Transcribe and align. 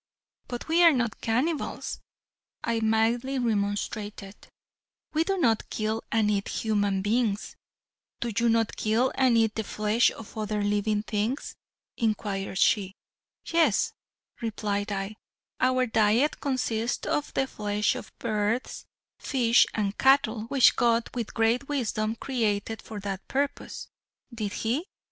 "But 0.47 0.67
we 0.67 0.81
are 0.83 0.93
not 0.93 1.21
cannibals," 1.21 1.99
I 2.63 2.79
mildly 2.79 3.37
remonstrated, 3.37 4.35
"we 5.13 5.23
do 5.23 5.37
not 5.37 5.69
kill 5.69 6.03
and 6.11 6.31
eat 6.31 6.47
human 6.47 7.03
beings." 7.03 7.55
"Do 8.19 8.31
you 8.35 8.49
not 8.49 8.75
kill 8.77 9.11
and 9.13 9.37
eat 9.37 9.53
the 9.53 9.63
flesh 9.63 10.09
of 10.09 10.35
other 10.35 10.63
living 10.63 11.03
things?" 11.03 11.53
inquired 11.97 12.57
she. 12.57 12.95
"Yes," 13.45 13.93
replied 14.41 14.91
I, 14.91 15.17
"our 15.59 15.85
diet 15.85 16.39
consists 16.39 17.05
of 17.05 17.31
the 17.35 17.45
flesh 17.45 17.93
of 17.93 18.11
birds, 18.17 18.87
fish 19.19 19.67
and 19.75 19.95
cattle 19.99 20.45
which 20.45 20.75
God 20.75 21.11
with 21.13 21.35
great 21.35 21.69
wisdom 21.69 22.15
created 22.15 22.81
for 22.81 22.99
that 23.01 23.27
purpose." 23.27 23.87
"Did 24.33 24.53
he? 24.53 24.87